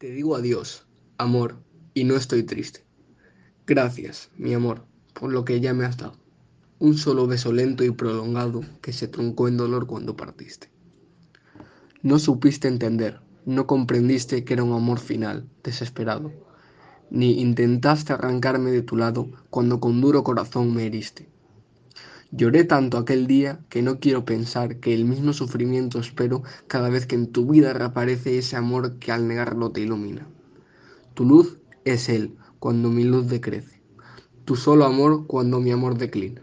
[0.00, 0.86] Te digo adiós,
[1.18, 1.56] amor,
[1.92, 2.86] y no estoy triste.
[3.66, 6.14] Gracias, mi amor, por lo que ya me has dado.
[6.78, 10.70] Un solo beso lento y prolongado que se truncó en dolor cuando partiste.
[12.02, 16.32] No supiste entender, no comprendiste que era un amor final, desesperado,
[17.10, 21.28] ni intentaste arrancarme de tu lado cuando con duro corazón me heriste.
[22.32, 27.06] Lloré tanto aquel día que no quiero pensar que el mismo sufrimiento espero cada vez
[27.06, 30.28] que en tu vida reaparece ese amor que al negarlo te ilumina.
[31.14, 33.82] Tu luz es Él cuando mi luz decrece,
[34.44, 36.40] tu solo amor cuando mi amor declina.